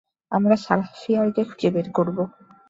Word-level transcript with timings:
আমরা 0.31 0.55
সারাহ 0.57 0.89
ফিয়ারকে 0.95 1.41
খুঁজে 1.49 1.69
বের 1.73 1.87
করব! 1.97 2.17